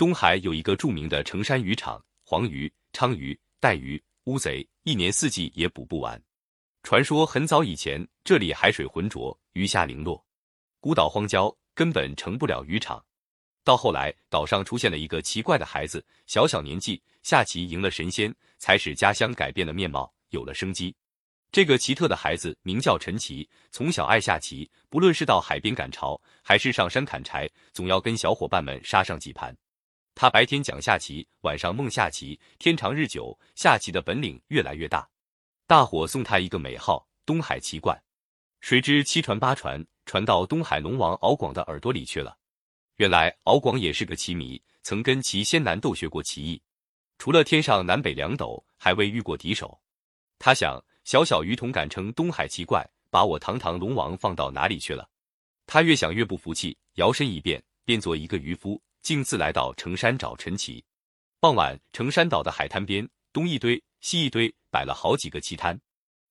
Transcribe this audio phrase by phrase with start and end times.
[0.00, 6.18] 东海有一个著名的成山渔场，黄鱼、鲳鱼、带鱼、乌贼，一年四季也捕不完。
[6.82, 10.24] 传说很早以前，这里海水浑浊，鱼虾零落，
[10.80, 13.04] 孤岛荒郊，根本成不了渔场。
[13.62, 20.96] 到后来，岛上出现了一个奇怪的孩子，小小年纪下棋赢了神仙，才使家乡改变了面貌，有了生机。
[21.52, 29.54] 这个奇特的孩子名叫陈奇，从小爱下棋，不论是到海边赶潮，还是上山砍柴，总要跟小伙伴们杀上几盘。
[30.14, 35.08] 他白天讲下棋，晚上梦下棋，天长日久，下棋的本领越来越大。
[35.66, 38.00] 大伙送他一个美号——东海奇怪。
[38.60, 42.36] 谁知七传八传，传到东海龙王敖广的耳朵里去了。
[42.96, 46.62] 原来敖广也是个棋迷，曾跟齐先南斗学过棋艺，
[47.18, 49.80] 除了天上南北两斗，还未遇过敌手。
[50.38, 50.82] 他想。
[51.02, 55.08] 小小鱼童敢称东海奇怪，把我堂堂龙王放到哪里去了？
[55.66, 60.84] 他越想越不服气，摇身一变，变作一个渔夫，径自来到城山找陈奇。
[61.40, 65.80] 傍晚，城山岛的海滩边，东一堆，西一堆，摆了好几个棋摊。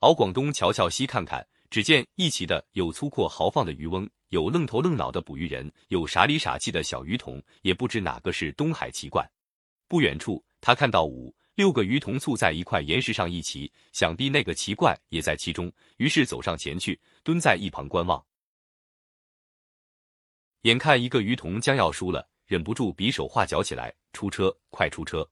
[0.00, 9.28] 敖广东瞧瞧，西看看，只见一齐的有粗阔豪放的渔翁，有愣头愣脑的捕鱼人，有傻里傻气的小鱼童，也不知哪个是东海奇怪。
[9.88, 11.34] 不远处，他看到五。
[11.56, 18.24] 六个鱼童簇在一块岩石上一齐，想必那个奇怪也在其中，于是走上前去，蹲在一旁观望。
[20.62, 25.24] 眼看一个鱼童将要输了，忍不住比手画脚起来：“出车，快出车！”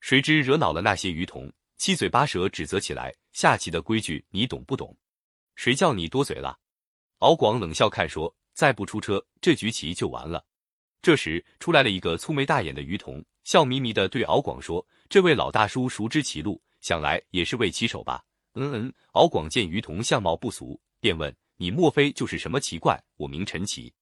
[0.00, 4.96] 谁知惹恼了那些鱼童，七嘴八舌指责起来：“下棋的规矩你懂不懂？
[5.56, 6.58] 谁叫你多嘴了？”
[7.20, 10.42] 敖广冷笑看说：“再不出车，这局棋就完了。”
[11.02, 13.22] 这时出来了一个粗眉大眼的鱼童。
[13.42, 18.24] 笑眯眯的对敖广说：“这位老大叔熟知棋路，想来也是位棋手吧？”
[18.56, 18.94] 嗯嗯。
[19.12, 22.98] 敖广见于童相貌不俗，便问：“你莫非就是什么奇怪？
[23.18, 23.92] 我名陈奇，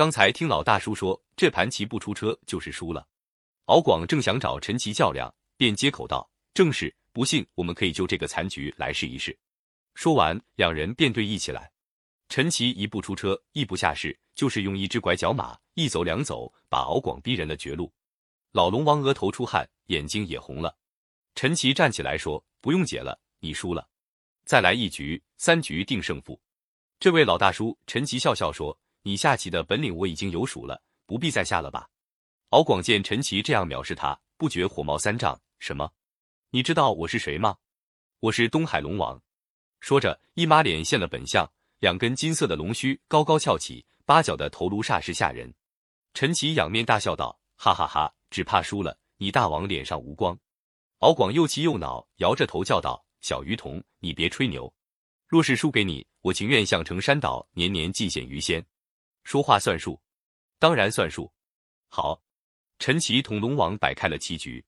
[0.00, 3.06] 刚才听老大叔说，这盘棋不出车就是输了。”
[3.68, 9.38] 敖广正想找陈奇较量，便接口道：“正是，不信我们可以就这个残局来试一试。”
[9.92, 11.70] 说完，两人便对弈起来。
[12.30, 17.92] 陈奇一步出车，一不下士，就是用一只拐角马，一走两走，把敖广逼人了绝路。
[18.52, 20.74] 老龙王额头出汗，眼睛也红了。
[21.34, 23.86] 陈奇站起来说：“不用解了，你输了，
[24.46, 26.40] 再来一局，三局定胜负。”
[26.98, 31.88] 这位老大叔，陈奇笑笑说：“你下棋的本领我已经有数了，不必再下了吧？”
[32.50, 35.92] 敖广见陈奇这样藐视他，不觉火冒三丈：“什么？
[36.50, 37.56] 你知道我是谁吗？
[38.20, 39.22] 我是东海龙王。”
[39.80, 45.54] 说着，一马脸现了本相，两根金色的龙须高高翘起，八角的头颅煞是吓人。
[46.12, 50.38] 陈奇仰面大笑道：“哈哈哈！”只怕输了，你大王脸上无光。
[50.98, 54.72] 敖广又气又恼，摇着头叫道：“小鱼童，你别吹牛。
[55.26, 58.64] 若是输给你，我情愿向成山岛年年祭献鱼仙。
[59.24, 60.00] 说话算数，
[60.58, 61.32] 当然算数。
[61.88, 62.22] 好。”
[62.80, 64.64] 陈奇同龙王摆开了棋局。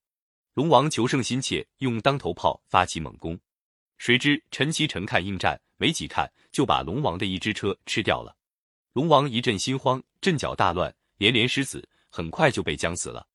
[0.53, 3.41] 龙王求胜心切，用当头炮发起猛攻。
[3.97, 8.37] 谁知陈奇沉看应战，没几看就把龙王的一只车吃掉了。
[8.93, 13.27] 龙王一阵心慌，阵脚大乱，连连失子，很快就被将死了。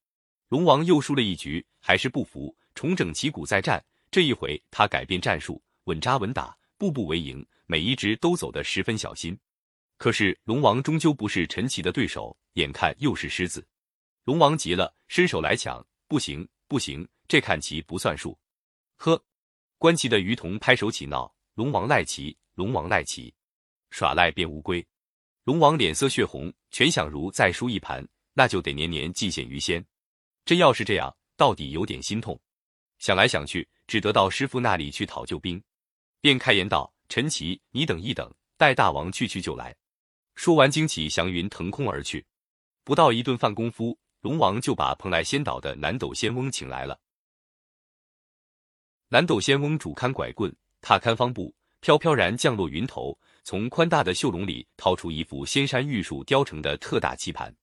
[0.49, 3.83] 龙王又输了一局，还是不服，重整旗鼓再战。
[4.11, 9.35] 这一回，他改变战术，稳扎稳打，步步为营，每一只都走得十分小心。
[9.97, 13.65] 可是龙王终究不是陈奇的对手，眼看又是狮子，
[14.25, 15.85] 龙王急了，伸手来抢。
[16.07, 18.37] 不行，不行，这看棋不算数。
[18.95, 19.21] 呵，
[19.77, 23.33] 观棋的鱼童拍手起闹：龙王赖棋，龙王赖棋，
[23.89, 24.85] 耍赖变乌龟。
[25.43, 29.85] 龙王脸色血红，全想如再输一盘，那就得年年祭献鱼仙。
[30.45, 32.39] 真要是这样，到底有点心痛。
[32.99, 35.61] 想来想去，只得到师傅那里去讨救兵，
[36.21, 39.75] 便开言道：“陈奇，你等一等，待大王去去就来。”
[40.37, 42.23] 说完，惊起祥云腾空而去。
[42.83, 46.99] 不到一顿饭功夫，龙王就把蓬莱仙岛的南斗仙翁请来了。
[49.09, 57.53] 南斗仙翁拄看拐棍，踏看方步，飘飘然降落云头，从宽大的袖笼里掏出一副仙山玉树雕成的特大棋盘，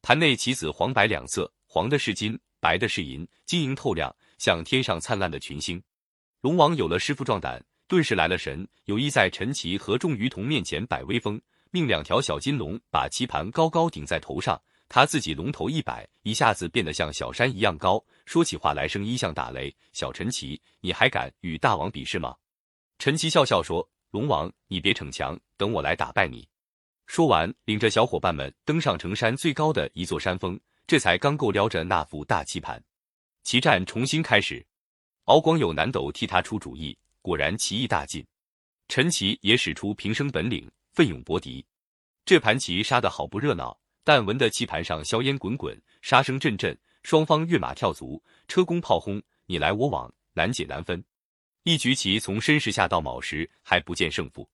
[0.00, 1.52] 盘内棋子黄白两色。
[1.66, 5.80] 黄的是金，白的是银，晶莹透亮，像天上灿烂的群星。
[6.40, 11.38] 龙王有了师傅壮胆，顿时来了神，有意在陈奇和众鱼童面前摆威风，
[11.74, 14.56] 命两条小金龙把棋盘高高顶在头上，
[14.88, 19.74] 他自己龙头一摆，一下子变得像小山一样高，说起话来声音像打雷。
[19.92, 22.36] 小陈奇，你还敢与大王比试吗？
[23.00, 26.48] 陈奇笑笑说：“龙王，你别逞强，等我来打败你。”
[27.08, 30.56] 说完，领着小伙伴们登上城山最高的一座山峰。
[30.86, 32.80] 这才刚够撩着那副大棋盘，
[33.42, 34.64] 棋战重新开始。
[35.24, 38.24] 敖广有南斗替他出主意，果然棋艺大进。
[38.86, 41.66] 陈奇也使出平生本领，奋勇搏敌。
[42.24, 51.04] 这盘棋杀得好不热闹，但闻得棋盘上硝烟滚滚，杀声阵阵，双方跃马跳卒，车攻炮轰，你来我往，难解难分。
[51.64, 54.48] 一局棋从申时下到卯时还不见胜负。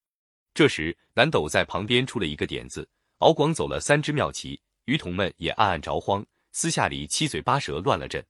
[0.54, 2.88] 这时南斗在旁边出了一个点子，
[3.18, 8.24] 敖广走了三只妙棋，余童们也暗暗着慌，私下里七嘴八舌乱了阵。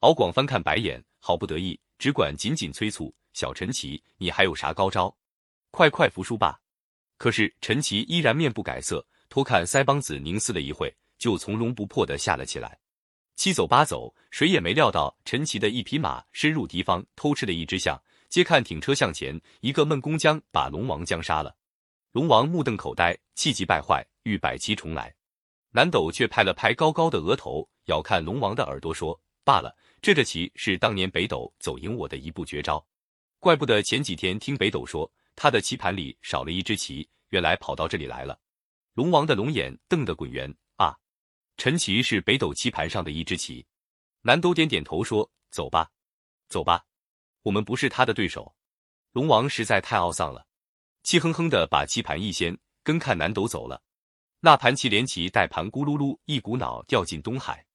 [0.00, 5.16] 敖广翻看白眼，好不得意，只管紧紧催促小陈棋，你还有啥高招？
[5.70, 6.60] 快快服输吧！
[7.16, 12.78] 可是陈奇依然面不改色，托看腮帮子凝思了一会，就从容不迫的下了起来。
[13.36, 18.00] 七走八走，谁也没料到陈奇的一匹马深入敌方，偷吃了一只象。
[18.28, 21.56] 接看挺车向前，一个闷弓将把龙王将杀了。
[22.12, 25.14] 龙王目瞪口呆，气急败坏，欲百骑重来。
[25.70, 32.84] 南斗却拍了拍高高的额头，咬看龙王的耳朵，说：“罢了，这这棋是当年北斗走赢我的一步绝招。
[33.40, 38.38] 怪不得前几天听北斗说他的棋盘里少了一只棋，原来跑到这里来了。”
[38.94, 40.96] 龙王的龙眼瞪得滚圆啊！
[41.56, 43.66] 陈棋是北斗棋盘上的一只棋。
[44.22, 45.90] 南斗点点头说：“走吧，
[46.48, 46.84] 走吧。”
[47.42, 48.54] 我们不是他的对手，
[49.12, 50.46] 龙王实在太懊丧了，
[51.02, 53.82] 气哼哼的把棋盘一掀，跟看南斗走了。
[54.40, 57.66] 那盘棋连棋带盘咕噜噜一股脑掉进东海，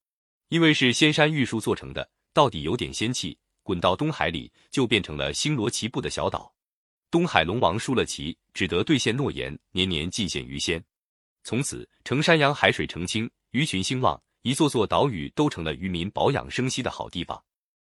[0.47, 6.55] 因为是仙山玉树做成的，到底有点仙气，滚到东海里就变成了星罗棋布的小岛。
[7.11, 10.83] 东海龙王输了棋，只得兑现诺言，年年进献鱼仙。
[11.43, 17.43] 从此，成山阳海水澄清，鱼群兴旺，一座座岛屿都成了渔民保养生息的好地方。